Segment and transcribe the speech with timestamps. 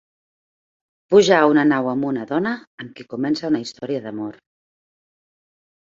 [1.13, 2.55] Puja a una nau amb una dona,
[2.85, 4.45] amb qui comença una història d'amor.